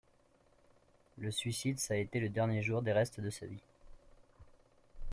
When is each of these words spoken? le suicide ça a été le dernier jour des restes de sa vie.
le 1.19 1.29
suicide 1.29 1.79
ça 1.79 1.93
a 1.93 1.97
été 1.97 2.19
le 2.19 2.29
dernier 2.29 2.63
jour 2.63 2.81
des 2.81 2.91
restes 2.91 3.19
de 3.19 3.29
sa 3.29 3.45
vie. 3.45 3.61